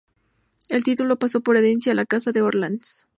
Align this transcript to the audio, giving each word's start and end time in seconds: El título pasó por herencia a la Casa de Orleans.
El 0.67 0.83
título 0.83 1.19
pasó 1.19 1.41
por 1.41 1.57
herencia 1.57 1.91
a 1.91 1.95
la 1.95 2.07
Casa 2.07 2.31
de 2.31 2.41
Orleans. 2.41 3.05